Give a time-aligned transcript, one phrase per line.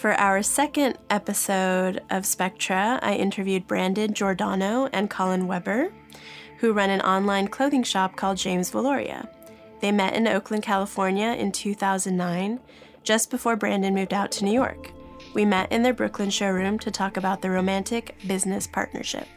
[0.00, 5.92] For our second episode of Spectra, I interviewed Brandon Giordano and Colin Weber,
[6.56, 9.28] who run an online clothing shop called James Veloria.
[9.80, 12.60] They met in Oakland, California in 2009,
[13.02, 14.90] just before Brandon moved out to New York.
[15.34, 19.28] We met in their Brooklyn showroom to talk about the romantic business partnership.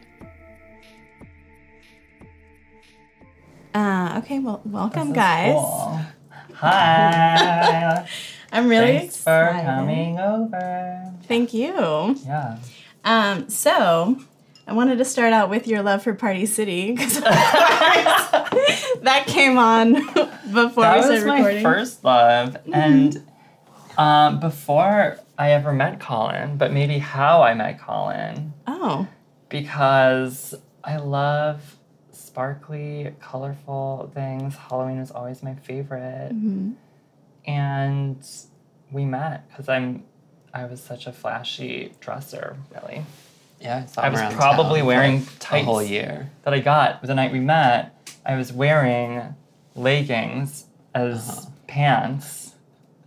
[3.75, 5.55] Uh, okay, well, welcome, guys.
[5.55, 5.99] Cool.
[6.55, 8.07] Hi.
[8.53, 9.03] I'm really excited.
[9.03, 11.13] Thanks for coming over.
[11.27, 12.15] Thank you.
[12.25, 12.57] Yeah.
[13.03, 14.17] Um, so
[14.67, 17.19] I wanted to start out with your love for Party City because
[19.01, 23.25] that came on before that we started was my first love, and
[23.97, 29.07] um, before I ever met Colin, but maybe how I met Colin, Oh,
[29.49, 31.77] because I love
[32.11, 34.55] sparkly, colorful things.
[34.55, 36.71] Halloween was always my favorite, Mm-hmm.
[37.45, 38.25] And
[38.91, 40.03] we met because I'm.
[40.53, 43.03] I was such a flashy dresser, really.
[43.59, 45.65] Yeah, I, saw I was around probably town for wearing a tights.
[45.65, 46.29] whole year.
[46.43, 49.33] that I got the night we met, I was wearing
[49.75, 51.49] leggings as Uh-huh.
[51.67, 52.53] pants,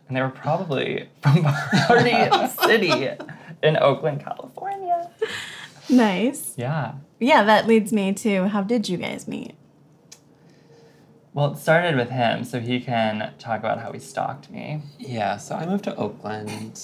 [0.08, 3.10] and they were probably from Party City
[3.62, 5.08] in Oakland, California.
[5.88, 6.54] nice.
[6.56, 6.94] Yeah.
[7.20, 9.54] Yeah, that leads me to how did you guys meet?
[11.36, 14.80] Well, it started with him, so he can talk about how he stalked me.
[14.98, 16.82] Yeah, so I moved to Oakland,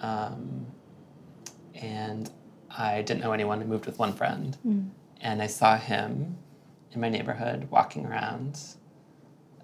[0.00, 0.66] um,
[1.72, 2.28] and
[2.68, 3.60] I didn't know anyone.
[3.60, 4.58] I moved with one friend,
[5.20, 6.36] and I saw him
[6.90, 8.60] in my neighborhood walking around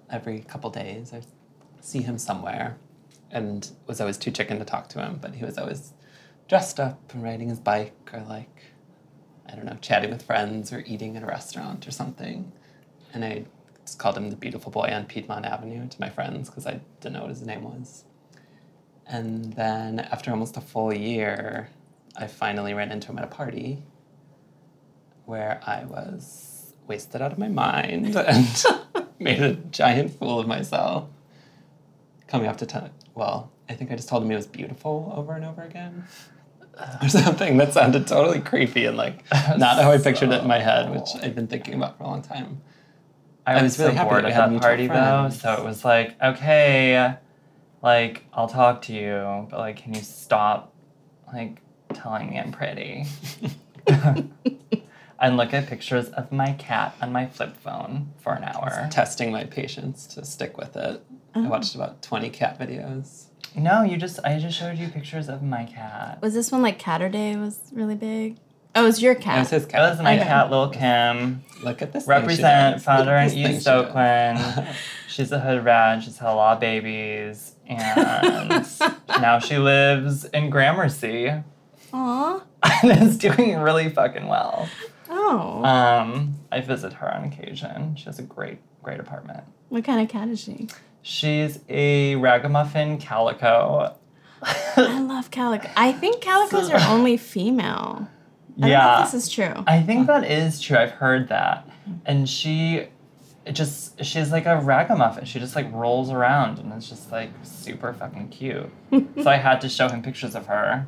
[0.09, 1.11] every couple days.
[1.13, 1.21] I
[1.81, 2.77] see him somewhere,
[3.29, 5.91] and was always too chicken to talk to him, but he was always
[6.47, 8.67] dressed up and riding his bike or like,
[9.49, 12.53] I don't know, chatting with friends or eating at a restaurant or something.
[13.13, 13.43] And I
[13.85, 17.13] just called him the beautiful boy on Piedmont Avenue to my friends because I didn't
[17.13, 18.03] know what his name was.
[19.07, 21.69] And then after almost a full year,
[22.15, 23.83] I finally ran into him at a party
[25.25, 28.65] where I was wasted out of my mind and
[29.19, 31.09] made a giant fool of myself.
[32.27, 35.33] Coming up to ten, well, I think I just told him he was beautiful over
[35.33, 36.05] and over again.
[37.01, 39.23] Or something that sounded totally creepy and like
[39.57, 42.07] not how I pictured it in my head, which I've been thinking about for a
[42.07, 42.61] long time.
[43.45, 44.87] I, I was, was really so happy bored that we at had that mutual party
[44.87, 47.15] though, so it was like, okay,
[47.81, 50.73] like I'll talk to you, but like, can you stop,
[51.33, 51.61] like,
[51.93, 53.05] telling me I'm pretty?
[55.21, 58.87] and look at pictures of my cat on my flip phone for an hour.
[58.91, 61.03] Testing my patience to stick with it.
[61.33, 61.49] I oh.
[61.49, 63.25] watched about 20 cat videos.
[63.55, 66.19] No, you just I just showed you pictures of my cat.
[66.21, 68.37] Was this one like Caturday was really big?
[68.73, 69.39] Oh, it was your That cat.
[69.39, 69.89] was his That cat.
[69.91, 70.23] was my Okay.
[70.23, 71.43] cat, Lil Kim.
[71.63, 72.05] Look at this.
[72.05, 72.83] thing Represent does.
[72.85, 73.67] founder Look in East.
[73.67, 74.39] Oakland.
[75.07, 76.01] She's a hood rat.
[76.03, 78.65] She's had a lot of babies, and
[79.09, 81.33] now she lives in Gramercy
[81.93, 82.41] Aw.
[82.83, 84.69] and is doing really fucking well.
[85.09, 85.63] Oh.
[85.65, 87.97] Um, I visit her on occasion.
[87.97, 89.43] She has a great, great apartment.
[89.67, 90.69] what kind of cat is she?
[91.01, 93.95] She's a ragamuffin calico.
[94.43, 95.69] I love calico.
[95.75, 98.07] I think calicos are only female.
[98.61, 99.53] I yeah, this is true.
[99.67, 100.77] I think that is true.
[100.77, 101.69] I've heard that.
[102.05, 102.87] And she
[103.45, 105.25] it just she's like a ragamuffin.
[105.25, 108.69] She just like rolls around and it's just like super fucking cute.
[108.91, 110.87] so I had to show him pictures of her.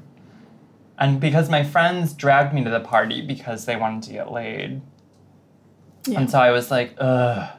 [0.98, 4.82] And because my friends dragged me to the party because they wanted to get laid.
[6.06, 6.20] Yeah.
[6.20, 7.50] And so I was like, ugh.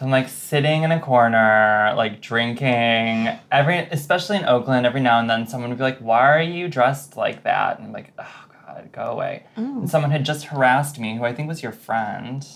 [0.00, 3.28] So I'm like sitting in a corner, like drinking.
[3.52, 6.68] Every, especially in Oakland, every now and then someone would be like, "Why are you
[6.68, 8.44] dressed like that?" And I'm like, "Oh
[8.82, 9.80] God, go away." Oh.
[9.80, 12.46] And someone had just harassed me, who I think was your friend,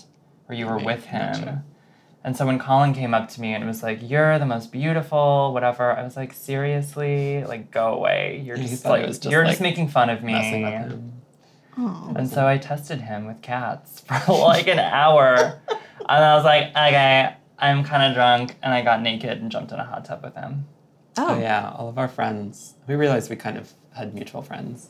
[0.49, 1.33] or you were Right, with him.
[1.33, 1.63] gotcha.
[2.23, 5.53] And so when Colin came up to me and was like, "You're the most beautiful,"
[5.53, 8.41] whatever, I was like, "Seriously, like go away.
[8.43, 11.11] You're Yeah, just like just, you're like, just making fun of me." Messing with him.
[11.77, 12.13] Oh.
[12.15, 15.35] And so I tested him with cats for like an hour.
[15.37, 18.55] and I was like, okay, I'm kind of drunk.
[18.63, 20.65] And I got naked and jumped in a hot tub with him.
[21.17, 21.35] Oh.
[21.35, 22.73] Oh yeah, all of our friends.
[22.87, 24.89] We realized we kind of had mutual friends.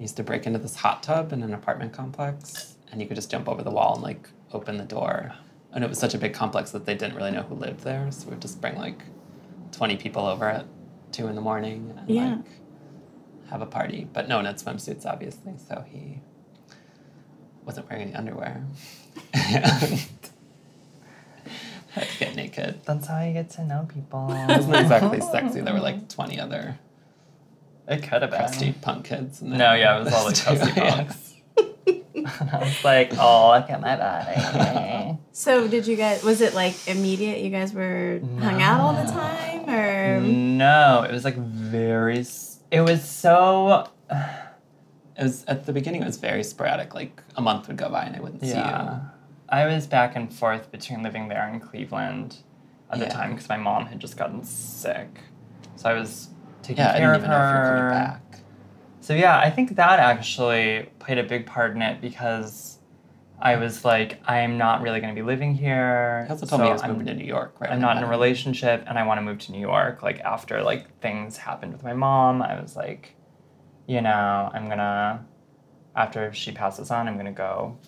[0.00, 3.16] We used to break into this hot tub in an apartment complex, and you could
[3.16, 5.34] just jump over the wall and like open the door.
[5.74, 8.10] And it was such a big complex that they didn't really know who lived there,
[8.10, 9.02] so we'd just bring like
[9.72, 10.64] twenty people over at
[11.12, 12.36] two in the morning and Yeah.
[12.36, 12.46] like
[13.50, 14.08] have a party.
[14.10, 16.20] But no one had swimsuits, obviously, so he
[17.66, 18.64] wasn't wearing any underwear.
[19.34, 19.42] and
[21.90, 22.80] had to get naked.
[22.86, 24.28] That's how you get to know people.
[24.32, 25.60] It wasn't exactly sexy.
[25.60, 26.78] There were like 20 other
[27.90, 28.38] It could have been.
[28.40, 29.42] crusty punk kids.
[29.42, 30.94] No, yeah, it was all the crusty Yeah.
[30.96, 31.34] punks.
[32.14, 35.18] And I was like, oh, look at my body.
[35.32, 36.22] So did you guys?
[36.22, 37.40] Was it like immediate?
[37.40, 42.24] You guys were hung out all the time, or no, it was like very.
[42.70, 43.88] It was so.
[45.18, 46.00] It was at the beginning.
[46.00, 46.94] It was very sporadic.
[46.94, 48.54] Like a month would go by and I wouldn't see you.
[48.54, 49.00] Yeah.
[49.50, 52.38] I was back and forth between living there and Cleveland
[52.90, 55.20] at the time because my mom had just gotten sick.
[55.76, 56.36] So I was you.
[56.62, 57.88] Taking Yeah, I care didn't of even know if you were her.
[57.90, 58.22] coming back.
[59.00, 62.78] So yeah, I think that actually played a big part in it because
[63.40, 66.24] I was like, I'm not really going to be living here.
[66.26, 67.70] He also told so me he was I'm, moving to New York, right?
[67.70, 70.02] I'm not in a relationship and I want to move to New York.
[70.02, 73.14] Like after like things happened with my mom, I was like,
[73.86, 75.24] you know, I'm gonna
[75.96, 77.78] after she passes on, I'm gonna go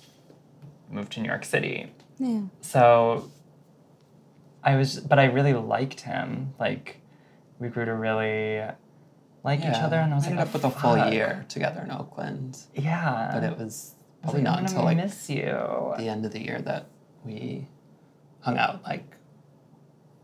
[0.91, 1.93] move to New York City.
[2.19, 2.41] yeah?
[2.63, 3.31] So
[4.65, 6.55] I was but I really liked him.
[6.59, 7.02] Like
[7.63, 8.63] we grew to really
[9.45, 11.91] like each other and I was ended like, up with a full year together in
[11.91, 13.31] Oakland, Yeah.
[13.33, 15.95] but it was I was probably like, not until like miss you.
[15.99, 16.87] the end of the year that
[17.25, 17.69] we
[18.41, 19.05] hung out like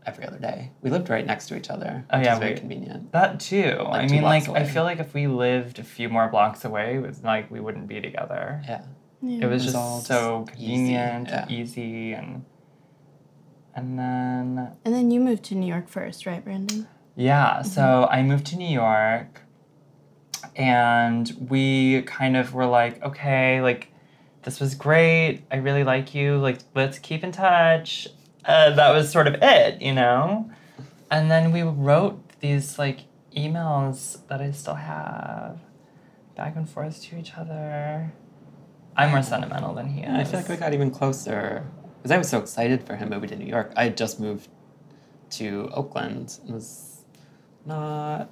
[0.05, 0.71] every other day.
[0.81, 3.11] We lived right next to each other, Oh, which yeah, is very we- convenient.
[3.11, 3.75] That too.
[3.83, 6.29] Like I two mean, blocks like I feel like if we lived a few more
[6.29, 8.61] blocks away, it was like we wouldn't be together.
[8.67, 8.85] Yeah,
[9.21, 9.45] yeah.
[9.45, 11.41] It was was just all so just easy, convenient, yeah.
[11.43, 12.45] and easy, and
[13.75, 16.87] and then And then you moved to New York first, right, Brandon?
[17.19, 17.63] Yeah.
[17.63, 19.41] So I moved to New York,
[20.55, 23.91] and we kind of were like, okay, like
[24.43, 25.43] this was great.
[25.51, 26.37] I really like you.
[26.37, 28.07] Like let's keep in touch.
[28.45, 30.49] Uh, that was sort of it, you know.
[31.11, 33.01] And then we wrote these like
[33.35, 35.59] emails that I still have,
[36.37, 38.13] back and forth to each other.
[38.95, 40.09] I'm more sentimental than he is.
[40.09, 41.65] I feel like we got even closer
[41.97, 43.73] because I was so excited for him moving to New York.
[43.75, 44.47] I had just moved
[45.31, 46.88] to Oakland and was
[47.69, 48.29] not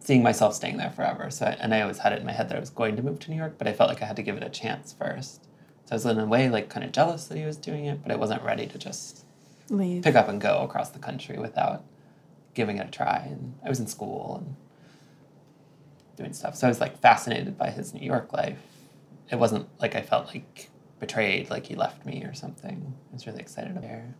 [0.00, 1.30] seeing myself staying there forever.
[1.30, 3.02] So, I, and I always had it in my head that I was going to
[3.02, 4.92] move to New York, but I felt like I had to give it a chance
[4.92, 5.44] first.
[5.84, 8.02] So I was in a way like kind of jealous that he was doing it,
[8.02, 9.24] but I wasn't ready to just
[9.68, 10.02] Leave.
[10.02, 11.84] pick up and go across the country without
[12.54, 13.26] giving it a try.
[13.30, 14.56] And I was in school and
[16.16, 16.56] doing stuff.
[16.56, 18.58] So I was like fascinated by his New York life.
[19.30, 22.94] It wasn't like I felt like betrayed, like he left me or something.
[23.10, 24.14] I was really excited about there.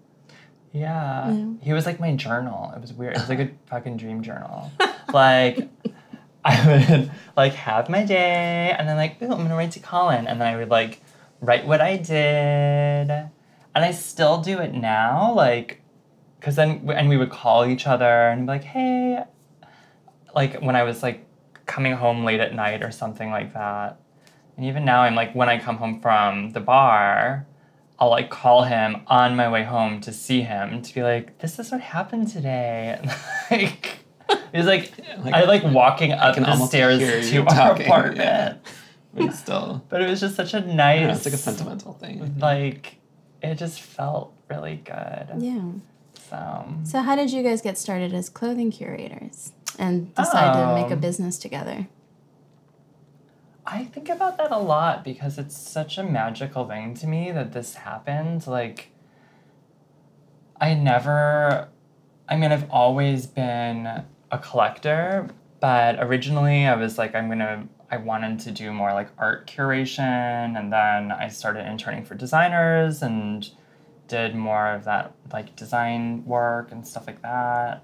[0.72, 1.32] Yeah.
[1.32, 1.52] Yeah.
[1.62, 2.72] He was like my journal.
[2.74, 3.16] It was weird.
[3.16, 4.70] It was like a fucking dream journal.
[5.12, 5.68] like
[6.44, 10.26] I would like have my day and then like, ooh, I'm gonna write to Colin.
[10.26, 11.02] And then I would like
[11.40, 13.10] write what I did.
[13.72, 15.80] And I still do it now, like
[16.38, 19.24] because then and we would call each other and be like, hey
[20.34, 21.26] like when I was like
[21.66, 24.00] coming home late at night or something like that.
[24.56, 27.46] And even now I'm like when I come home from the bar,
[28.00, 31.58] I'll like call him on my way home to see him to be like, this
[31.58, 32.96] is what happened today.
[32.98, 33.10] And
[33.50, 33.98] like
[34.54, 36.98] he's like, Like, I like walking up can the stairs
[37.28, 38.16] to you our talking, apartment.
[38.18, 38.54] yeah.
[39.12, 42.36] But still, But it was just such a nice yeah, it's like a sentimental thing.
[42.38, 42.96] like
[43.42, 45.26] it just felt really good.
[45.38, 45.72] Yeah.
[46.28, 50.90] So So how did you guys get started as clothing curators and decide to make
[50.90, 51.88] a Um, business together?
[53.66, 57.52] I think about that a lot because it's such a magical thing to me that
[57.52, 58.46] this happened.
[58.46, 58.90] Like,
[60.60, 61.68] I never,
[62.28, 63.86] I mean, I've always been
[64.30, 65.28] a collector,
[65.60, 70.58] but originally I was like, I'm gonna, I wanted to do more like art curation,
[70.58, 73.48] and then I started interning for designers and
[74.08, 77.82] did more of that like design work and stuff like that.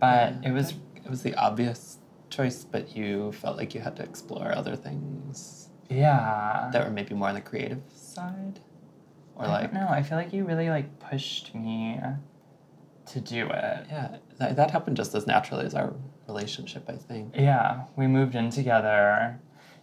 [0.00, 1.98] But Yeah, it was it was the obvious
[2.34, 6.70] choice, but you felt like you had to explore other things yeah.
[6.72, 8.60] that were maybe more on the creative side,
[9.34, 9.82] or I like don't.
[9.82, 12.00] I feel like you really like pushed me
[13.06, 13.86] to do it.
[13.90, 15.94] yeah, that, that happened just as naturally as our
[16.26, 16.84] relationship.
[16.88, 17.34] I think.
[17.36, 19.38] Yeah, we moved in together,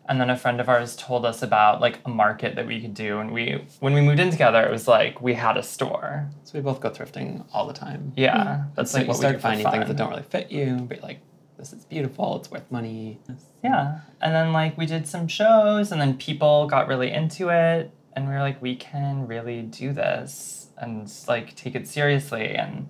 [0.07, 2.93] and then a friend of ours told us about like a market that we could
[2.93, 6.29] do, and we when we moved in together, it was like we had a store.
[6.43, 8.13] So we both go thrifting all the time.
[8.15, 8.69] Yeah, hmm.
[8.75, 11.01] that's so like you what we start finding things that don't really fit you, but
[11.01, 11.21] like,
[11.61, 12.37] this is beautiful.
[12.37, 13.19] It's worth money.
[13.63, 17.91] Yeah, and then like we did some shows, and then people got really into it,
[18.13, 22.89] and we were like, we can really do this and like take it seriously and.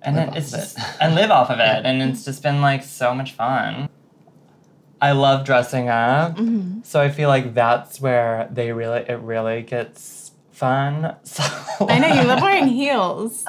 [0.00, 0.84] And Live it's of just it.
[1.00, 3.88] and live off of it, and it's just been like so much fun.
[5.02, 6.82] I love dressing up, Mm-hmm.
[6.84, 11.16] so I feel like that's where they really it really gets fun.
[11.24, 11.42] So
[11.88, 13.44] I know you love wearing heels.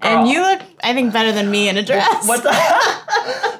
[0.00, 2.28] And you look, I think, better than me in a dress.
[2.28, 2.56] What What's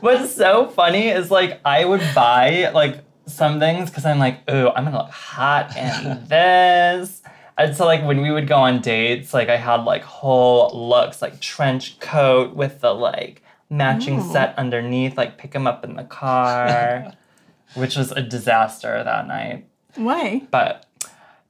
[0.00, 4.68] What's so funny is like I would buy like some things because I'm like, ooh,
[4.68, 7.23] I'm gonna look hot in this.
[7.56, 11.23] And so like when we would go on dates, like I had like whole looks,
[11.23, 14.33] like trench coat with the like matching Ooh.
[14.33, 17.12] set underneath, like pick them up in the car,
[17.75, 19.66] which was a disaster that night.
[19.94, 20.42] Why?
[20.50, 20.87] but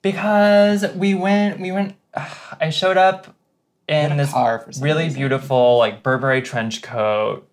[0.03, 1.97] because we went, we went.
[2.61, 3.35] I showed up
[3.89, 5.19] in this car for some really reason.
[5.19, 7.49] beautiful like Burberry trench coat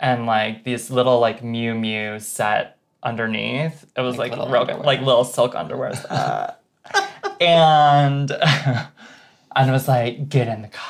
[0.00, 3.84] and like these little like Miu Miu set underneath.
[3.96, 4.82] It was Like like, little real, underwear.
[4.84, 5.92] like little silk underwear.
[6.08, 6.52] Uh,
[7.40, 8.30] and
[9.56, 10.86] and it was like get in the car.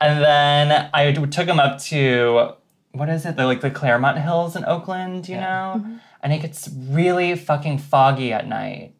[0.00, 2.52] And then I took him up to
[2.92, 3.36] what is it?
[3.36, 5.84] The like the Claremont Hills in Oakland, you know?
[6.22, 8.94] And it gets really fucking foggy at night.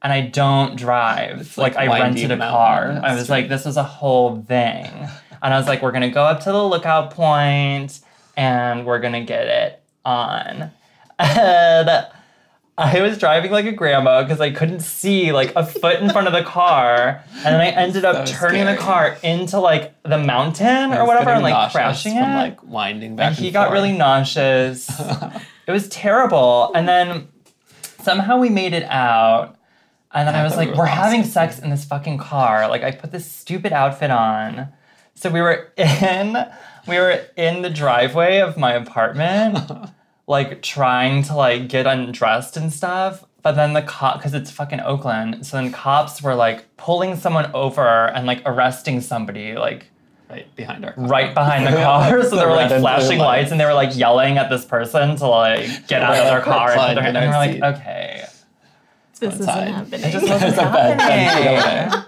[0.00, 1.56] And I don't drive.
[1.58, 3.00] like like, I rented a car.
[3.02, 3.34] I was street.
[3.34, 4.86] like, this is a whole thing.
[5.42, 8.00] And I was like, we're gonna go up to the lookout point
[8.38, 10.70] and we're gonna get it on.
[11.20, 11.90] And
[12.78, 16.28] I was driving like a grandma because I couldn't see like a foot in front
[16.28, 20.16] of the car, and then I ended up So turning the car into like the
[20.18, 22.36] mountain or whatever, and like crashing from it.
[22.36, 23.30] like winding back.
[23.30, 24.88] and he and got really nauseous.
[25.66, 26.70] it was terrible.
[26.72, 27.26] And then
[28.00, 29.56] somehow we made it out.
[30.14, 32.18] And then I I was thought we like, were we're having sex in this fucking
[32.18, 32.68] car.
[32.68, 34.68] Like I put this stupid outfit on.
[35.16, 36.36] So we were in
[36.88, 39.70] we were in the driveway of my apartment,
[40.26, 43.24] like trying to like get undressed and stuff.
[43.42, 47.50] But then the cop, because it's fucking Oakland, so then cops were like pulling someone
[47.54, 49.86] over and like arresting somebody, like
[50.28, 51.06] right behind our car.
[51.06, 52.22] right behind the car.
[52.24, 54.38] so The they were like red and blue flashing lights and they were like yelling
[54.38, 56.70] at this person to like get out of their car.
[56.72, 57.30] And, Recline put their- in and
[57.62, 58.24] we're like, okay.
[59.20, 60.00] This isn't happening.
[60.04, 62.04] It just wasn't There's a bed happening.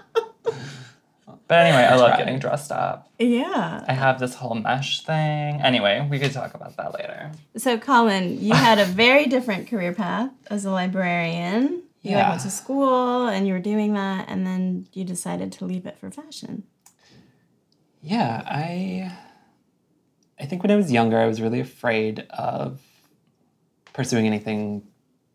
[1.51, 3.09] But anyway, I love getting dressed up.
[3.19, 3.83] yeah.
[3.85, 5.59] I have this whole mesh thing.
[5.61, 7.29] Anyway, we could talk about that later.
[7.57, 11.83] So, Colin, you had a very different career path as a librarian.
[12.03, 12.29] You Yeah.
[12.29, 15.97] went to school and you were doing that, and then you decided to leave it
[15.97, 16.63] for fashion.
[18.01, 19.11] Yeah, I
[20.39, 22.79] I think when I was younger, I was really afraid of
[23.91, 24.83] pursuing anything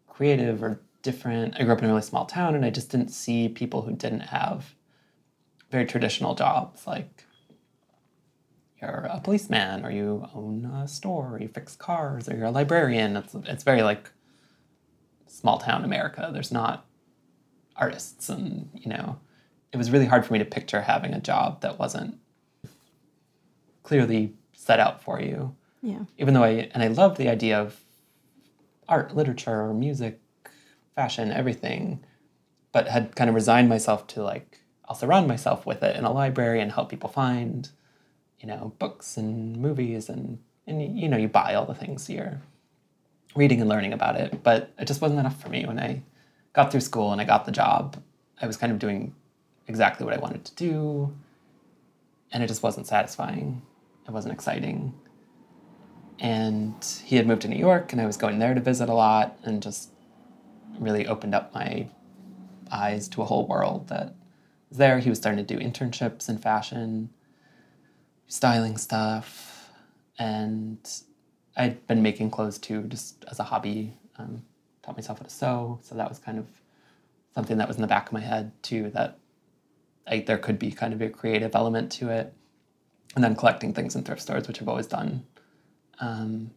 [0.08, 1.56] creative or different.
[1.60, 3.92] I grew up in a really small town and I just didn't see people who
[3.92, 4.74] didn't have
[5.70, 7.24] very traditional jobs like
[8.80, 12.50] you're a policeman or you own a store or you fix cars or you're a
[12.50, 13.16] librarian.
[13.16, 14.10] It's it's very like
[15.26, 16.30] small town America.
[16.32, 16.84] There's not
[17.74, 19.18] artists and you know
[19.72, 22.16] it was really hard for me to picture having a job that wasn't
[23.82, 26.04] clearly set out for you Yeah.
[26.16, 27.78] even though i and i loved the idea of
[28.88, 30.20] art literature music
[30.94, 32.02] fashion everything
[32.72, 36.12] but had kind of resigned myself to like i'll surround myself with it in a
[36.12, 37.70] library and help people find
[38.40, 42.40] you know books and movies and and you- know you buy all the things you're
[43.34, 44.42] reading and learning about it.
[44.42, 45.66] But it just wasn't enough for me.
[45.66, 46.02] When i
[46.54, 48.02] got through school and i got the job
[48.40, 49.14] i was kind of doing
[49.68, 51.14] exactly what i wanted to do
[52.32, 53.62] and it just wasn't satisfying.
[54.08, 54.94] It wasn't exciting.
[56.18, 56.74] And
[57.04, 59.38] he had moved to new york and i was going there to visit a lot
[59.44, 59.90] and just
[60.78, 61.88] really opened up my
[62.72, 64.14] eyes to a whole world that
[64.70, 67.10] there he was starting to do internships in fashion
[68.28, 69.70] styling stuff
[70.18, 70.78] and
[71.56, 73.94] I'd been making clothes too, just as a hobby.
[74.18, 74.42] Um,
[74.82, 76.46] taught myself how to sew, so that was kind of
[77.34, 78.90] something that was in the back of my head too.
[78.90, 79.18] That
[80.06, 82.32] I, there could be kind of a creative element to it,
[83.14, 85.24] and then collecting things in thrift stores, which I've always done.
[86.00, 86.50] Um,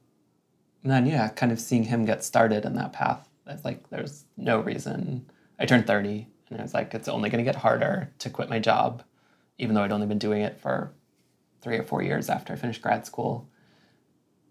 [0.84, 3.28] and then yeah, kind of seeing him get started in that path.
[3.48, 5.30] I was like, there's no reason.
[5.60, 8.50] I turned thirty, and I was like, it's only going to get harder to quit
[8.50, 9.04] my job,
[9.58, 10.92] even though I'd only been doing it for
[11.62, 13.48] three or four years after I finished grad school.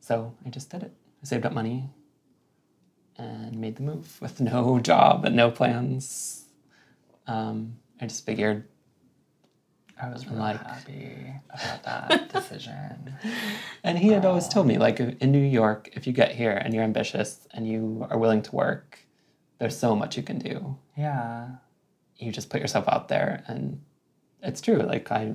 [0.00, 0.92] So I just did it.
[1.22, 1.88] I saved up money
[3.16, 6.44] and made the move with no job and no plans.
[7.26, 8.64] Um, I just figured,
[10.00, 13.14] I was really Like- happy about that decision.
[13.82, 16.72] and he had always told me, like in New York, if you get here and
[16.72, 19.00] you're ambitious and you are willing to work,
[19.58, 20.76] there's so much you can do.
[20.96, 21.48] Yeah.
[22.18, 23.80] You just put yourself out there, and
[24.42, 24.78] it's true.
[24.78, 25.34] Like I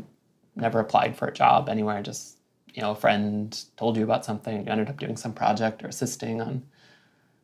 [0.55, 1.97] never applied for a job anywhere.
[1.97, 2.37] I Just
[2.73, 5.87] you know, a friend told you about something, you ended up doing some project or
[5.87, 6.63] assisting on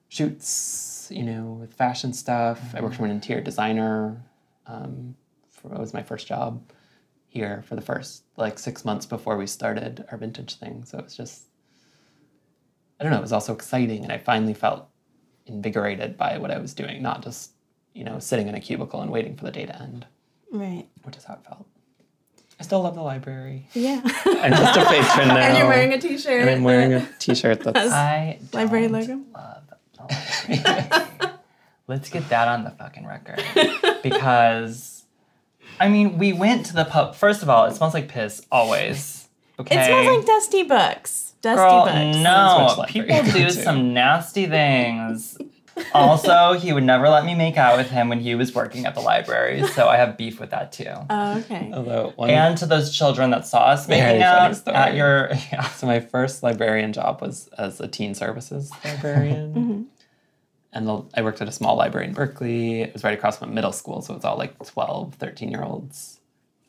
[0.08, 2.74] shoots, you know, with fashion stuff.
[2.74, 4.24] I worked for an interior designer.
[4.66, 5.16] Um,
[5.52, 6.62] for, it was my first job
[7.28, 10.84] here for the first like six months before we started our vintage thing.
[10.84, 11.44] So it was just,
[13.00, 14.04] I don't know, it was also exciting.
[14.04, 14.88] And I finally felt
[15.46, 17.52] invigorated by what I was doing, not just,
[18.00, 20.06] you know, sitting in a cubicle and waiting for the day to end,
[20.52, 20.86] Right.
[21.04, 21.66] which is how it felt.
[22.60, 23.68] I still love the library.
[23.74, 24.00] Yeah.
[24.26, 25.36] I'm just a patron now.
[25.48, 26.42] and you're wearing a t-shirt.
[26.42, 29.22] And I'm wearing a t-shirt that's I Library don't logo?
[29.34, 29.64] love
[29.98, 31.34] the library.
[31.88, 33.44] Let's get that on the fucking record.
[34.04, 35.04] Because,
[35.80, 37.16] I mean, we went to the pub.
[37.16, 39.28] First of all, it smells like piss always.
[39.60, 39.78] Okay.
[39.80, 41.34] It smells like dusty books.
[41.42, 42.18] Dusty Girl, books.
[42.18, 42.86] no.
[42.88, 45.38] People do some nasty things.
[45.94, 48.96] Also, he would never let me make out with him when he was working at
[48.96, 50.86] the library, so I have beef with that too.
[51.10, 51.72] Oh, okay.
[51.74, 54.76] Although one, And to those children that saw us making out story.
[54.76, 55.68] at your yeah.
[55.70, 59.88] so my first librarian job was as a teen services librarian.
[60.72, 62.84] And the, I worked at a small library in Berkeley.
[62.84, 65.50] It was right across from a middle school, so it was all like 12, 13
[65.50, 66.20] year olds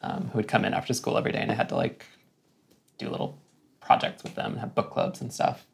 [0.00, 2.06] um, who would come in after school every day, and I had to like
[2.96, 3.38] do little
[3.80, 5.66] projects with them and have book clubs and stuff.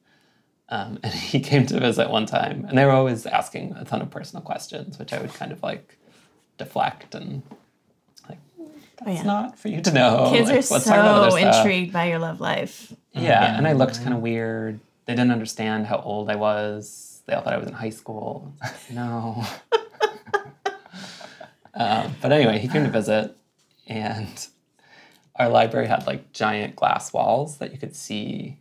[0.69, 4.03] Um, and he came to visit one time, and they were always asking a ton
[4.03, 5.99] of personal questions, which I would kind of like
[6.59, 7.43] deflect and
[8.29, 9.23] like, that's Oh, yeah.
[9.23, 10.31] not for you to know.
[10.33, 11.57] Kids Like, are let's talk about so other stuff.
[11.65, 12.93] intrigued by your love life.
[13.13, 14.81] Yeah, and I looked kind of weird.
[15.07, 17.23] They didn't understand how old I was.
[17.27, 18.53] They all thought I was in high school.
[18.91, 19.45] No.
[21.75, 23.37] um, but anyway, he came to visit,
[23.87, 24.47] and
[25.37, 28.59] our library had like giant glass walls that you could see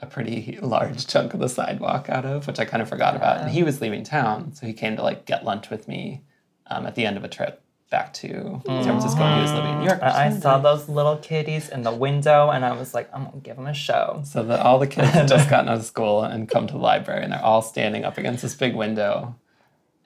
[0.00, 3.40] a pretty large chunk of the sidewalk out of, which I kind of forgot about.
[3.40, 6.22] And he was leaving town, so he came to like get lunch with me
[6.68, 9.34] um, at the end of a trip back to San Francisco.
[9.34, 10.02] He was living in New York.
[10.02, 13.38] I I saw those little kitties in the window, and I was like, I'm gonna
[13.38, 14.22] give them a show.
[14.24, 16.78] So that all the kids had just gotten out of school and come to the
[16.78, 19.36] library, and they're all standing up against this big window,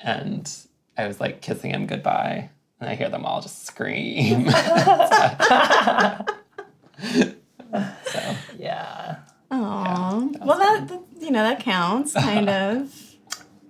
[0.00, 0.50] and
[0.96, 4.48] I was like kissing him goodbye, and I hear them all just scream.
[8.04, 8.91] so Yeah.
[9.52, 10.28] Aw.
[10.40, 12.92] well, that, that you know that counts, kind of.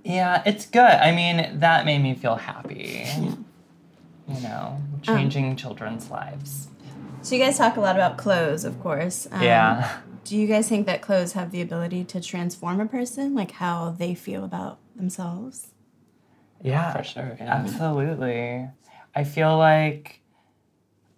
[0.05, 0.81] Yeah, it's good.
[0.81, 3.05] I mean, that made me feel happy.
[4.29, 6.69] You know, changing children's lives.
[7.23, 9.29] So you guys talk a lot about clothes, of course.
[9.31, 9.99] Um, yeah.
[10.25, 13.91] Do you guys think that clothes have the ability to transform a person, like how
[13.91, 15.69] they feel about themselves?
[16.63, 16.93] Yeah.
[16.93, 17.55] for sure, yeah.
[17.55, 18.69] Absolutely.
[19.15, 20.21] I feel like,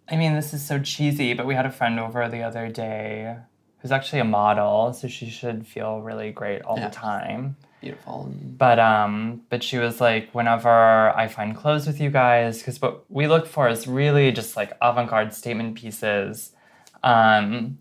[0.09, 3.37] I mean, this is so cheesy, but we had a friend over the other day
[3.85, 6.89] who's actually a model, so she should feel really great all Yeah.
[6.89, 7.55] the time.
[7.83, 8.33] beautiful.
[8.57, 13.05] But um, but she was like, whenever I find clothes with you guys, because what
[13.11, 16.53] we look for is really just like avant-garde statement pieces.
[17.03, 17.77] Um,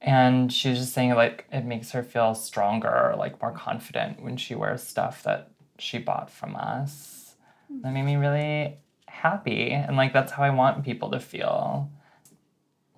[0.00, 4.38] and she was just saying like it makes her feel stronger, like more confident when
[4.38, 7.34] she wears stuff that she bought from us.
[7.82, 11.90] That made me really happy, and like that's how I want people to feel.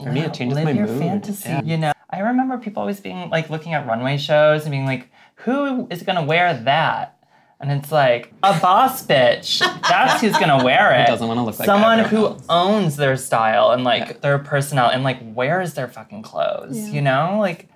[0.01, 0.99] For me, it changes Live my mood.
[1.01, 1.49] fantasy.
[1.49, 1.63] Yeah.
[1.65, 5.09] You know, I remember people always being like looking at runway shows and being like,
[5.37, 7.17] "Who is gonna wear that?"
[7.59, 9.61] And it's like a boss bitch.
[9.89, 11.07] That's who's gonna wear it.
[11.07, 12.45] doesn't wanna look like someone who else.
[12.49, 14.13] owns their style and like Yeah.
[14.21, 16.77] their personality and like wears their fucking clothes.
[16.77, 16.87] Yeah.
[16.95, 17.69] You know, like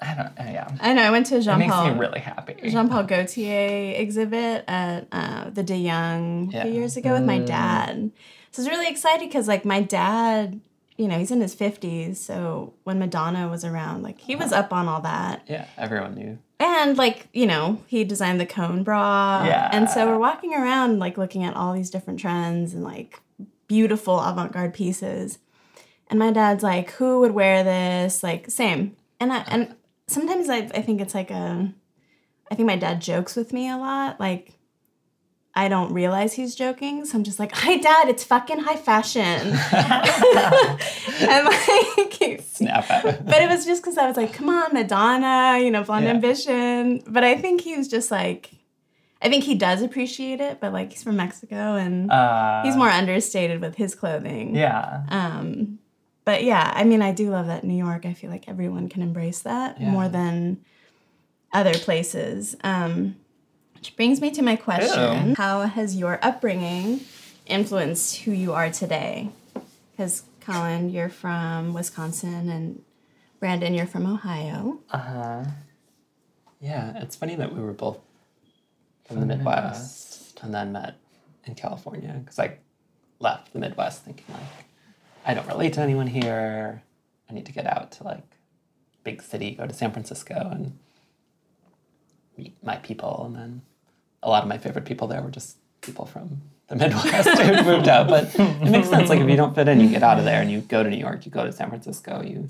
[0.00, 0.26] I don't.
[0.48, 1.02] uh, Yeah, I know.
[1.02, 2.54] I went to a it Jean makes Paul me really happy.
[2.68, 7.38] Jean Paul Gaultier exhibit at uh, the De Young a few years ago with my
[7.38, 8.10] dad.
[8.50, 10.60] So I was really excited because like my dad,
[11.02, 12.20] you know, he's in his fifties.
[12.20, 15.42] So when Madonna was around, like he was up on all that.
[15.48, 16.38] Yeah, everyone knew.
[16.60, 19.42] And like, you know, he designed the cone bra.
[19.44, 19.68] Yeah.
[19.72, 23.20] And so we're walking around like looking at all these different trends and like
[23.66, 25.40] beautiful avant-garde pieces.
[26.06, 28.22] And my dad's like, who would wear this?
[28.22, 28.96] Like, same.
[29.18, 29.74] And I and
[30.06, 31.72] sometimes I I think it's like a
[32.48, 34.20] I think my dad jokes with me a lot.
[34.20, 34.52] Like
[35.54, 39.22] I don't realize he's joking, so I'm just like, "Hi, Dad, it's fucking high fashion,"
[41.28, 45.70] and like, Snap but it was just because I was like, come on, Madonna, you
[45.70, 46.12] know, Blonde Yeah.
[46.12, 47.02] Ambition.
[47.06, 48.50] But I think he was just like,
[49.20, 52.88] I think he does appreciate it, but like he's from Mexico and Uh, he's more
[52.88, 54.54] understated with his clothing.
[54.56, 55.02] Yeah.
[55.08, 55.78] Um,
[56.24, 58.06] but yeah, I mean, I do love that New York.
[58.06, 59.90] I feel like everyone can embrace that Yeah.
[59.90, 60.58] more than
[61.52, 62.56] other places.
[62.64, 63.16] Um,
[63.82, 65.34] which brings me to my question: Ew.
[65.34, 67.00] How has your upbringing
[67.46, 69.30] influenced who you are today?
[69.90, 72.80] Because Colin, you're from Wisconsin, and
[73.40, 74.78] Brandon, you're from Ohio.
[74.88, 75.44] Uh huh.
[76.60, 77.98] Yeah, it's funny that we were both
[79.04, 80.98] from the the Midwest, and then met
[81.42, 82.58] in California because I
[83.18, 84.64] left the Midwest thinking like
[85.26, 86.84] I don't relate to anyone here.
[87.28, 88.36] I need to get out to like
[89.02, 90.78] big city, go to San Francisco and
[92.38, 93.24] meet my people.
[93.26, 93.62] And then
[94.22, 97.88] a lot of my favorite people there were just people from the Midwest who moved
[97.88, 98.08] out.
[98.08, 99.08] But it makes sense.
[99.08, 100.88] Like if you don't fit in, you get out of there and you go to
[100.90, 102.48] New York, you go to San Francisco, you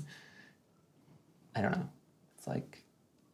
[1.55, 1.89] I don't know.
[2.37, 2.83] It's like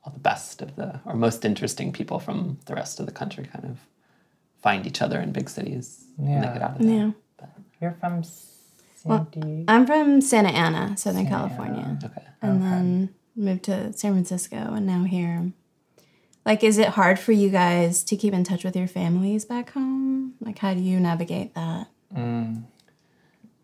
[0.04, 3.46] all the best of the or most interesting people from the rest of the country
[3.52, 3.78] kind of
[4.62, 6.54] find each other in big cities when they Yeah.
[6.54, 6.96] get out of there.
[6.96, 7.12] Yeah.
[7.38, 7.50] But,
[7.82, 9.64] You're from San Diego.
[9.68, 12.00] I'm from Santa Ana, Southern Santa California.
[12.04, 12.24] okay.
[12.42, 15.52] and then moved to San Francisco and now here.
[16.50, 19.70] Like, is it hard for you guys to keep in touch with your families back
[19.70, 20.34] home?
[20.42, 21.90] Like, how do you navigate that?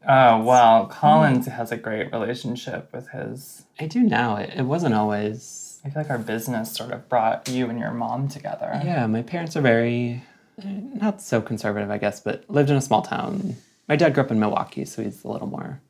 [0.07, 3.63] Oh well, Colin's has a great relationship with his.
[3.79, 4.35] I do now.
[4.35, 7.89] It, it wasn't always I feel like our business sort of brought you and your
[7.89, 8.79] mom together.
[8.85, 10.23] Yeah, my parents are very,
[10.61, 13.55] eh, not so conservative, I guess, but lived in a small town.
[13.89, 15.81] My dad grew up in Milwaukee, so he's a little more,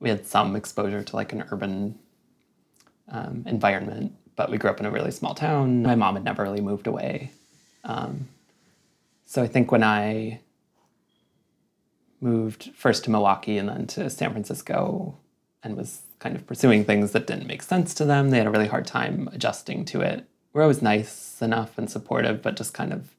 [0.00, 2.00] we had some exposure to like an urban
[3.08, 5.82] um, environment, but we grew up in a really small town.
[5.82, 7.32] My mom had never really moved away.
[7.84, 8.28] Um,
[9.24, 10.40] so I think when I
[12.20, 15.16] moved first to Milwaukee and then to San Francisco
[15.62, 18.50] and was kind of pursuing things that didn't make sense to them, they had a
[18.50, 20.26] really hard time adjusting to it.
[20.52, 23.10] We're always nice enough and supportive, but just kind of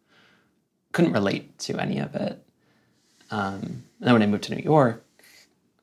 [0.91, 2.43] couldn't relate to any of it.
[3.29, 5.03] Um, and then when I moved to New York,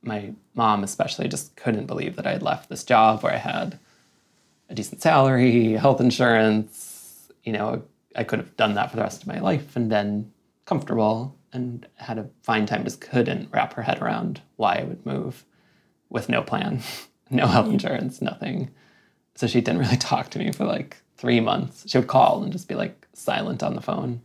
[0.02, 3.78] my mom especially just couldn't believe that I had left this job where I had
[4.68, 7.30] a decent salary, health insurance.
[7.44, 7.82] You know,
[8.16, 10.32] I could have done that for the rest of my life and been
[10.64, 12.84] comfortable and had a fine time.
[12.84, 15.44] Just couldn't wrap her head around why I would move
[16.08, 16.82] with no plan,
[17.30, 18.70] no health insurance, nothing.
[19.34, 21.84] So she didn't really talk to me for like three months.
[21.88, 24.20] She would call and just be like silent on the phone.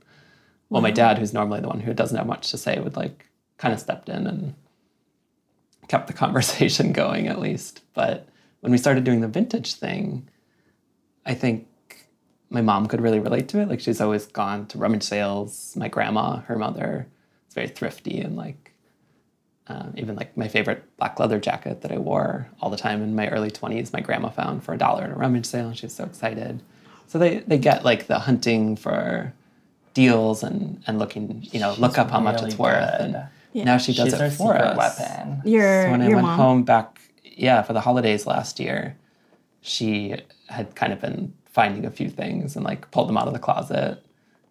[0.70, 3.26] Well, my dad, who's normally the one who doesn't have much to say, would like
[3.58, 4.54] kind of stepped in and
[5.88, 7.82] kept the conversation going at least.
[7.94, 8.28] But
[8.62, 10.28] when we started doing the vintage thing,
[11.26, 11.68] I think
[12.50, 13.70] my mom could really relate to it.
[13.70, 15.74] Like she's always gone to rummage sales.
[15.78, 17.08] My grandma, her mother,
[17.48, 18.74] is very thrifty and like
[19.68, 23.16] um, even like my favorite black leather jacket that I wore all the time in
[23.16, 25.86] my early 20s, my grandma found for a dollar at a rummage sale, and she
[25.86, 26.64] was so excited.
[27.06, 29.32] So they, they get like the hunting for
[29.94, 32.98] deals and, and looking, you know, look up how much it's really worth.
[32.98, 33.16] good.
[33.54, 35.00] And now she does She's it our for secret us.
[35.00, 35.42] weapon.
[35.46, 36.38] Your So when I went mom.
[36.40, 37.00] home back,
[37.40, 38.98] yeah, for the holidays last year,
[39.62, 40.16] she
[40.48, 43.40] had kind of been finding a few things and like pulled them out of the
[43.40, 44.04] closet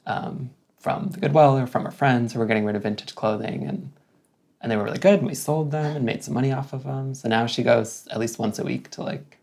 [0.07, 3.64] um, from the Goodwill or from her friends who were getting rid of vintage clothing,
[3.64, 3.92] and
[4.61, 5.20] and they were really good.
[5.20, 7.14] And we sold them and made some money off of them.
[7.14, 9.38] So now she goes at least once a week to like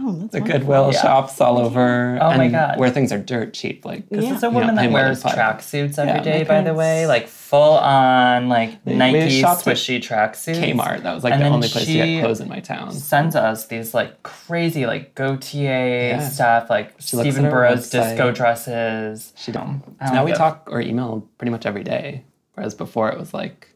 [0.00, 0.60] Oh, that's the wonderful.
[0.60, 1.00] Goodwill Yeah.
[1.02, 2.18] shops all over.
[2.20, 2.78] Oh my God.
[2.78, 4.34] Where things are dirt cheap, like This Yeah.
[4.36, 7.26] is a You know, woman that wears tracksuits every Yeah, day, by the way, like
[7.26, 10.58] full on like we Nike shopped at swishy tracksuits.
[10.62, 11.02] Kmart.
[11.02, 12.92] That was like And the only place to she get clothes in my town.
[12.92, 16.28] Sends us these like crazy like Gaultier Yeah.
[16.28, 19.32] stuff, like She Stephen at her Burrows disco dresses.
[19.36, 19.82] She don't.
[20.00, 23.34] Don't now we give- talk or email pretty much every day, whereas before it was
[23.34, 23.68] like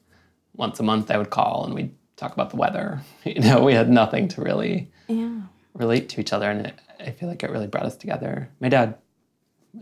[0.57, 3.01] once a month I would call and we'd talk about the weather.
[3.25, 5.31] You know, we had nothing to really Yeah.
[5.75, 8.49] Relate to each other, and it, I feel like it really brought us together.
[8.61, 8.97] My dad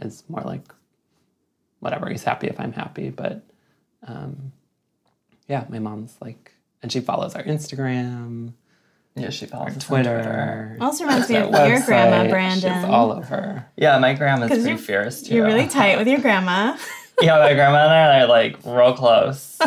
[0.00, 0.62] is more like
[1.80, 2.08] whatever.
[2.08, 3.42] He's happy if I'm happy, but
[4.06, 4.52] um,
[5.48, 8.52] yeah, my mom's like, and she follows our Instagram,
[9.16, 10.76] Yeah, she follows our us Twitter.
[10.80, 12.30] Also reminds me our of your grandma, website.
[12.30, 12.82] Brandon.
[12.82, 13.66] She's all over.
[13.76, 15.34] Yeah, my grandma's pretty you're- fierce too.
[15.34, 16.76] You're really tight with your grandma.
[17.20, 19.58] yeah, my grandma and I are like real close.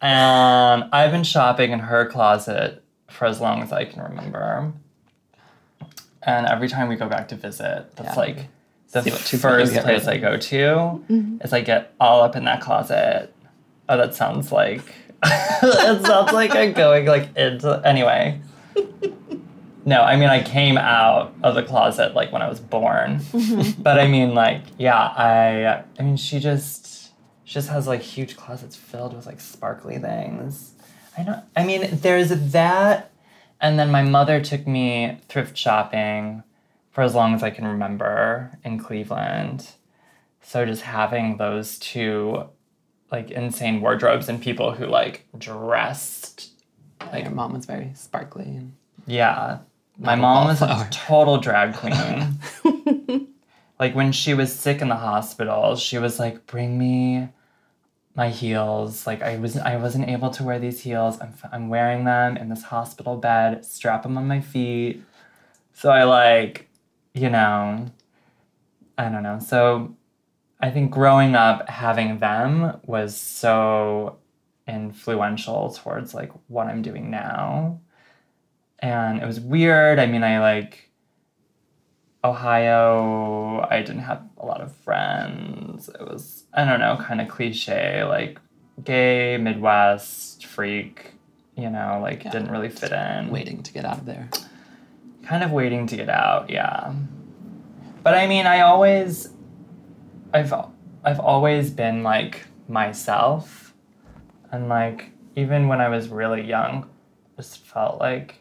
[0.00, 4.72] and I've been shopping in her closet for as long as I can remember.
[6.24, 8.20] And every time we go back to visit, that's Yeah.
[8.20, 8.48] like
[8.92, 13.32] the first place I go to is I get all up in that closet.
[13.88, 14.82] Oh, that sounds like
[15.24, 18.40] it sounds like I'm going like into anyway.
[19.84, 23.20] No, I mean I came out of the closet like when I was born.
[23.80, 27.10] But I mean like yeah, I I mean she just
[27.42, 30.74] she just has like huge closets filled with like sparkly things.
[31.18, 33.10] I don't I mean there's that
[33.62, 36.42] and then my mother took me thrift shopping
[36.90, 39.70] for as long as I can remember in Cleveland.
[40.42, 42.44] So just having those two
[43.12, 46.50] like insane wardrobes and people who like dressed
[47.12, 48.74] Like your mom was very sparkly and
[49.06, 49.58] yeah.
[49.98, 51.74] My mom was a total drag
[52.64, 53.28] queen.
[53.78, 57.28] like when she was sick in the hospital, she was like, "Bring me
[58.14, 61.20] my heels." Like I was I wasn't able to wear these heels.
[61.20, 63.64] I'm I'm wearing them in this hospital bed.
[63.64, 65.02] Strap them on my feet.
[65.74, 66.68] So I like,
[67.14, 67.86] you know,
[68.98, 69.38] I don't know.
[69.40, 69.96] So
[70.60, 74.18] I think growing up having them was so
[74.68, 77.80] influential towards like what I'm doing now
[78.82, 79.98] and it was weird.
[79.98, 80.90] I mean, I like
[82.24, 85.88] Ohio, I didn't have a lot of friends.
[85.88, 88.38] It was, I don't know, kind of cliche, like
[88.84, 91.14] gay, Midwest, freak,
[91.56, 93.30] you know, like didn't really fit in.
[93.30, 94.28] waiting to get out of there.
[95.24, 96.94] Kind of waiting to get out, yeah.
[98.02, 99.30] But I mean, I always,
[100.32, 100.52] I've,
[101.04, 103.74] I've always been like myself.
[104.50, 106.88] And like, even when I was really young,
[107.36, 108.36] just felt like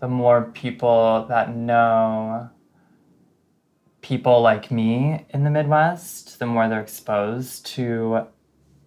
[0.00, 2.50] the more people that know
[4.02, 8.26] people like me in the Midwest, the more they're exposed to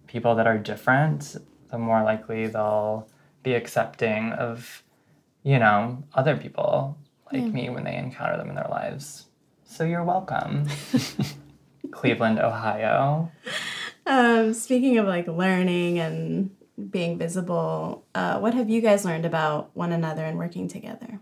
[0.06, 1.36] people that are different,
[1.70, 3.08] the more likely they'll
[3.42, 4.82] be accepting of,
[5.42, 6.96] you know, other people
[7.32, 9.26] like me when they encounter them in their lives.
[9.64, 10.68] So you're welcome.
[11.90, 13.32] Cleveland, Ohio.
[14.06, 16.50] Um, speaking of like learning and
[16.90, 21.20] being visible, uh, what have you guys learned about one another and working together?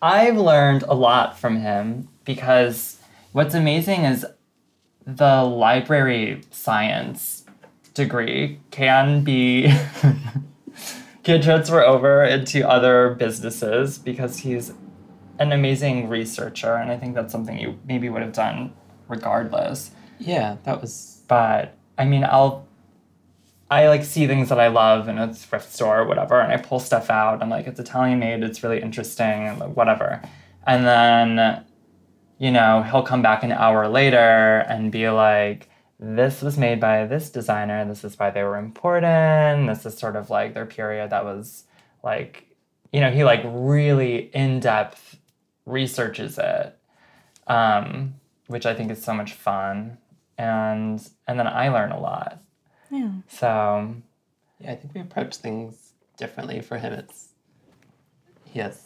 [0.00, 2.97] I've learned a lot from him because
[3.38, 4.26] what's amazing is
[5.06, 7.44] the library science
[7.94, 9.72] degree can be
[11.22, 14.72] can transfer over into other businesses because he's
[15.38, 18.72] an amazing researcher and I think that's something you maybe would have done
[19.06, 19.92] regardless.
[20.18, 22.66] Yeah, that was But I mean I'll
[23.70, 26.56] I like see things that I love in a thrift store or whatever, and I
[26.56, 27.40] pull stuff out.
[27.42, 30.22] and like, it's Italian made, it's really interesting, and like, whatever.
[30.66, 31.66] And then,
[32.38, 35.68] you know, he'll come back an hour later and be like,
[36.00, 40.14] this was made by this designer, this is why they were important, this is sort
[40.14, 41.64] of like their period that was
[42.04, 42.56] like,
[42.92, 45.18] you know, he like really in depth
[45.66, 46.78] researches it,
[47.48, 48.14] um,
[48.46, 49.98] which I think is so much fun.
[50.38, 52.40] And and then I learn a lot.
[52.92, 53.10] Yeah.
[53.26, 53.96] So
[54.60, 56.60] yeah, I think we approach things differently.
[56.60, 57.30] For him, it's
[58.44, 58.80] he has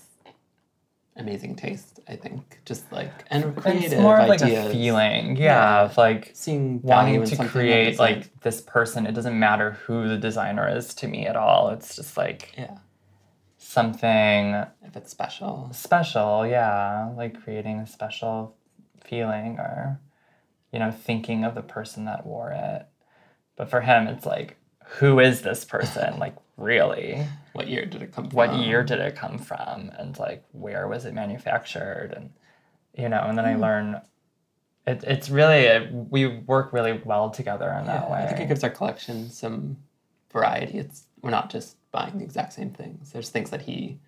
[1.15, 1.92] amazing taste.
[2.13, 4.67] I think just like and creative it's more of like ideas.
[4.67, 5.83] a feeling, yeah, Yeah.
[5.85, 9.07] of like Seeing wanting to create like this person.
[9.07, 11.71] It doesn't matter who the designer is to me at all.
[11.71, 12.77] It's just like yeah,
[13.59, 15.71] something if it's special.
[15.73, 18.55] special, yeah, like creating a special
[19.05, 20.01] feeling or
[20.73, 22.87] you know thinking of the person that wore it.
[23.57, 24.57] But for him, it's like,
[24.99, 26.19] who is this person?
[26.25, 27.27] like really.
[27.53, 28.37] What year did it come from?
[28.37, 32.31] what year did it come from and like where was it manufactured and
[32.97, 33.61] you know and then i hmm.
[33.61, 34.01] learn
[34.87, 38.49] it, it's really we work really well together in that Yeah, way I think it
[38.49, 39.77] gives our collection some
[40.33, 40.79] variety.
[40.79, 43.13] It's we're not just buying the exact same things.
[43.13, 44.01] There's things that he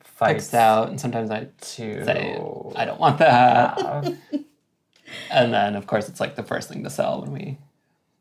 [0.00, 2.34] fights picks out, and sometimes I to say
[2.74, 4.14] I don't want that.
[5.28, 7.58] And then, of course, it's like the first thing to sell when we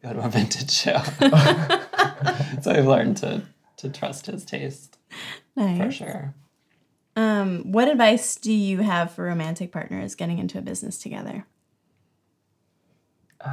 [0.01, 0.97] go to a vintage show.
[2.61, 3.43] so I've learned to
[3.79, 4.97] to trust his taste
[5.55, 6.33] for sure.
[7.15, 11.45] Um, what advice do you have for romantic partners getting into a business together?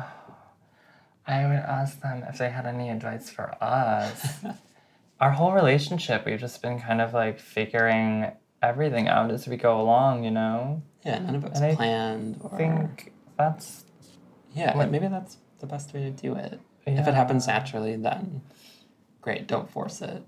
[1.28, 4.44] i would ask them if they had any advice for us
[5.20, 8.30] our whole relationship we've just been kind of like figuring
[8.62, 11.74] everything out as we go along you know Yeah, none of it was And I
[11.74, 12.38] planned.
[12.42, 13.84] Or, i think that's
[14.54, 16.60] yeah, what- maybe that's the best way to do it.
[16.86, 18.40] If it happens naturally, then
[19.26, 19.48] great.
[19.48, 20.22] Don't force it,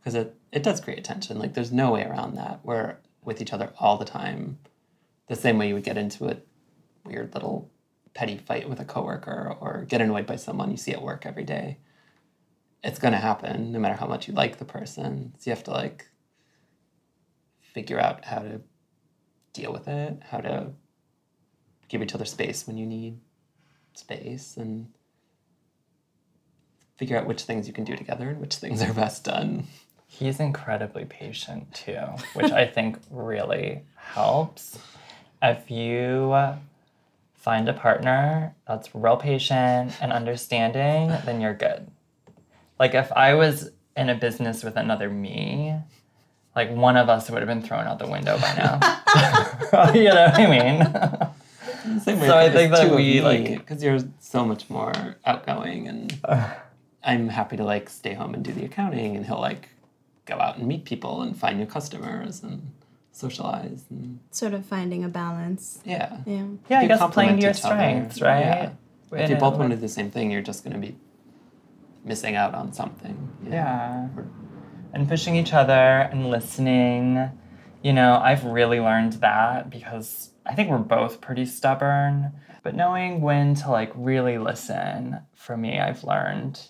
[0.00, 1.38] because it it does create tension.
[1.38, 2.58] Like there's no way around that.
[2.64, 4.58] We're with each other all the time,
[5.28, 6.38] the same way you would get into a
[7.04, 7.70] weird little
[8.12, 11.44] petty fight with a coworker or get annoyed by someone you see at work every
[11.44, 11.78] day.
[12.82, 15.32] It's gonna happen no matter how much you like the person.
[15.38, 16.08] So you have to like
[17.60, 18.62] figure out how to
[19.52, 20.72] deal with it, how to
[21.86, 23.20] give each other space when you need
[23.94, 24.88] space and
[26.96, 29.64] figure out which things you can do together and which things are best done.
[30.06, 31.98] He's incredibly patient too,
[32.34, 34.78] which I think really helps.
[35.42, 36.36] If you
[37.34, 41.88] find a partner that's real patient and understanding, then you're good.
[42.78, 45.74] Like if I was in a business with another me,
[46.54, 49.92] like one of us would have been thrown out the window by now.
[49.94, 52.00] you know what I mean?
[52.00, 54.92] Same So I think that we, like- because you're so much more
[55.26, 56.12] outgoing and
[57.04, 59.68] I'm happy to like stay home and do the accounting and he'll like
[60.24, 62.70] go out and meet people and find new customers and
[63.10, 65.80] socialize and Sort of finding a balance.
[65.84, 66.18] yeah.
[66.26, 66.46] Yeah.
[66.70, 67.74] yeah, I You guess playing complement to your each other.
[67.74, 68.40] strengths, right?
[69.12, 69.20] Yeah.
[69.24, 70.96] If you both want to do the same thing, you're just going to be
[72.04, 73.30] missing out on something.
[73.44, 73.56] you know?
[73.56, 74.08] Yeah.
[74.94, 77.30] And pushing each other and listening.
[77.82, 82.32] You know, I've really learned that because I think we're both pretty stubborn.
[82.62, 86.60] But knowing when to like really listen for me, I've learned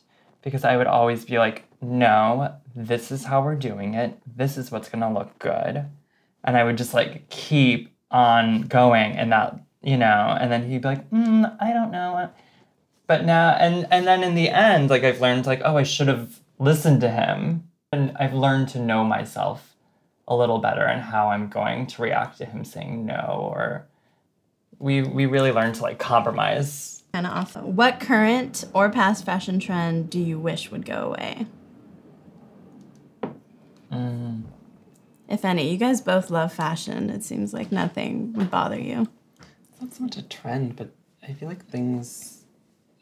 [0.43, 4.19] because I would always be like, no, this is how we're doing it.
[4.27, 5.87] This is what's going to look good.
[6.45, 10.83] And I would just like keep on going and that, you know, and then he'd
[10.83, 12.31] be like, mm, I don't know
[13.13, 16.09] but now and and then in the end like i've learned like oh i should
[16.09, 19.77] have listened to him and i've learned to know myself
[20.29, 23.87] a little better and how i'm going to react to him saying no or
[24.79, 27.57] we we really learned to like compromise Kind of off.
[27.57, 31.47] What current or past fashion trend do you wish would go away?
[33.93, 34.45] Mm.
[35.29, 37.11] If any, you guys both love fashion.
[37.11, 39.09] It seems like nothing would bother you.
[39.71, 40.91] It's not so much a trend, but
[41.23, 42.45] I feel like things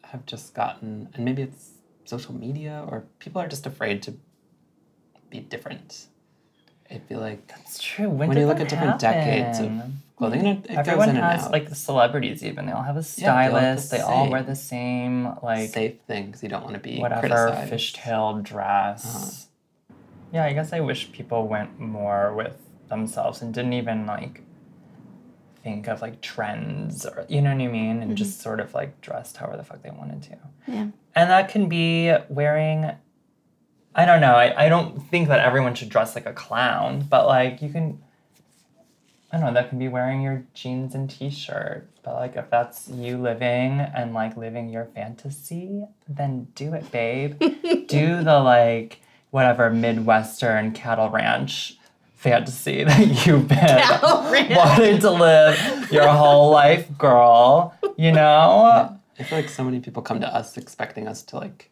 [0.03, 1.71] have just gotten, and maybe it's
[2.05, 4.15] social media or people are just afraid to
[5.31, 6.07] be different.
[6.91, 10.03] I feel like that's true when, when you look at different decades of happen?
[10.21, 10.47] Clothing.
[10.47, 11.53] And it, it Everyone goes in has and out.
[11.53, 12.67] like the celebrities even.
[12.67, 13.91] They all have a Yeah, they all look the stylist.
[13.91, 16.43] they all wear the same like safe things.
[16.43, 17.73] You don't want to be whatever criticized.
[17.73, 19.05] fishtail dress.
[19.07, 19.97] Uh-huh.
[20.33, 22.57] Yeah, I guess I wish people went more with
[22.89, 24.43] themselves and didn't even like
[25.63, 29.01] think of like trends or you know what I mean, and just sort of like
[29.01, 30.37] dressed however the fuck they wanted to.
[30.67, 30.87] Yeah.
[31.15, 32.91] And that can be wearing.
[33.93, 34.35] I don't know.
[34.35, 38.03] I, I don't think that everyone should dress like a clown, but like you can.
[39.33, 39.53] I don't know.
[39.53, 44.13] That can be wearing your jeans and t-shirt, but like if that's you living and
[44.13, 47.39] like living your fantasy, then do it, babe.
[47.87, 51.77] do the like whatever midwestern cattle ranch
[52.17, 54.23] fantasy that you've been Cattle
[54.57, 57.75] wanting to live your whole life, girl.
[57.97, 58.97] You know.
[59.19, 61.71] I feel like so many people come to us expecting us to like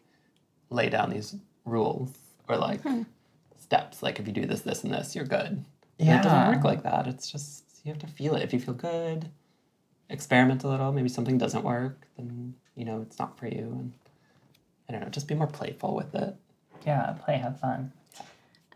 [0.69, 2.11] lay down these rules
[2.47, 3.01] or like Hmm.
[3.59, 4.01] steps.
[4.01, 5.65] Like if you do this, this, and this, you're good.
[5.99, 7.07] And it doesn't work like that.
[7.07, 8.43] It's just you have to feel it.
[8.43, 9.29] If you feel good,
[10.09, 10.91] experiment a little.
[10.91, 13.73] Maybe something doesn't work, then you know it's not for you.
[13.77, 13.93] And
[14.87, 15.09] I don't know.
[15.09, 16.35] Just be more playful with it.
[16.85, 17.91] Yeah, play, have fun.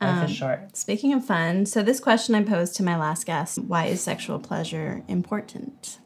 [0.02, 0.78] Life is um, short.
[0.78, 4.40] Speaking of fun, so this question I posed to my last guest why is sexual
[4.40, 6.00] pleasure important?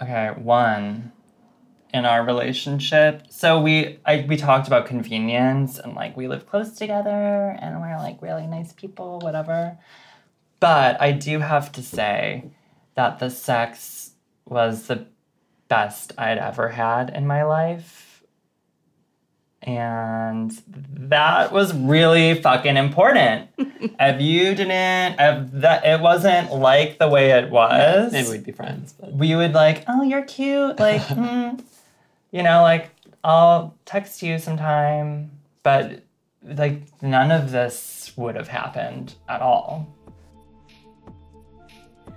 [0.00, 1.12] Okay, one
[1.92, 3.24] in our relationship.
[3.30, 7.96] So we I we talked about convenience and like we live close together and we're
[7.96, 9.78] like really nice people, whatever.
[10.60, 12.50] But I do have to say
[12.94, 14.12] that the sex
[14.44, 15.06] was the
[15.68, 18.22] best I'd ever had in my life.
[19.62, 23.48] And that was really fucking important.
[23.58, 28.52] if you didn't, if that it wasn't like the way it was Maybe we'd be
[28.52, 30.78] friends, but we would like, oh, you're cute.
[30.78, 31.62] Like, mm,
[32.30, 32.90] you know, like
[33.24, 35.30] I'll text you sometime,
[35.62, 36.02] but
[36.42, 39.94] like none of this would have happened at all.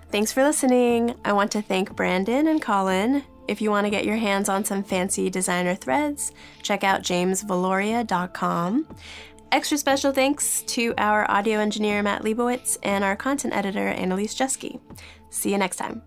[0.10, 1.16] Thanks for listening.
[1.26, 3.24] I want to thank Brandon and Colin.
[3.48, 8.88] If you want to get your hands on some fancy designer threads, check out jamesveloria.com.
[9.52, 14.80] Extra special thanks to our audio engineer Matt Leibowitz and our content editor Annalise Jeske.
[15.30, 16.02] See you next time.